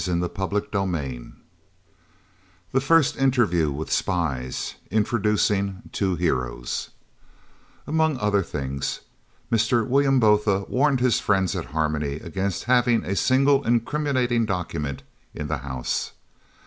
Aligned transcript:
CHAPTER 0.03 0.63
XVII 0.73 1.33
THE 2.71 2.81
FIRST 2.81 3.17
INTERVIEW 3.17 3.69
WITH 3.71 3.91
SPIES, 3.91 4.73
INTRODUCING 4.89 5.83
TWO 5.91 6.15
HEROES 6.15 6.89
Among 7.85 8.17
other 8.17 8.41
things, 8.41 9.01
Mr. 9.51 9.87
Willem 9.87 10.19
Botha 10.19 10.65
warned 10.67 11.01
his 11.01 11.19
friends 11.19 11.55
at 11.55 11.65
Harmony 11.65 12.13
against 12.15 12.63
having 12.63 13.05
a 13.05 13.15
single 13.15 13.63
incriminating 13.63 14.47
document 14.47 15.03
in 15.35 15.45
the 15.47 15.59
house. 15.59 16.13